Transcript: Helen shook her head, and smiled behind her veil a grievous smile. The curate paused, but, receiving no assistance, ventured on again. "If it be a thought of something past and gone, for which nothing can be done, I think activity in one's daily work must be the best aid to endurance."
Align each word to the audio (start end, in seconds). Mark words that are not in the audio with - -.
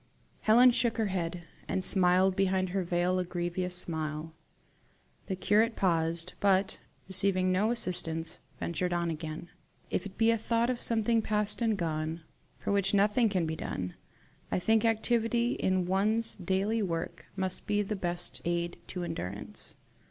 Helen 0.39 0.71
shook 0.71 0.97
her 0.97 1.09
head, 1.13 1.43
and 1.67 1.83
smiled 1.83 2.35
behind 2.35 2.69
her 2.69 2.81
veil 2.83 3.19
a 3.19 3.23
grievous 3.23 3.75
smile. 3.75 4.33
The 5.27 5.35
curate 5.35 5.75
paused, 5.75 6.33
but, 6.39 6.79
receiving 7.07 7.51
no 7.51 7.69
assistance, 7.69 8.39
ventured 8.59 8.93
on 8.93 9.11
again. 9.11 9.49
"If 9.91 10.07
it 10.07 10.17
be 10.17 10.31
a 10.31 10.39
thought 10.39 10.71
of 10.71 10.81
something 10.81 11.21
past 11.21 11.61
and 11.61 11.77
gone, 11.77 12.21
for 12.57 12.71
which 12.71 12.95
nothing 12.95 13.29
can 13.29 13.45
be 13.45 13.55
done, 13.55 13.93
I 14.51 14.57
think 14.57 14.83
activity 14.85 15.51
in 15.53 15.85
one's 15.85 16.35
daily 16.35 16.81
work 16.81 17.27
must 17.35 17.67
be 17.67 17.83
the 17.83 17.95
best 17.95 18.41
aid 18.43 18.79
to 18.87 19.03
endurance." 19.03 19.75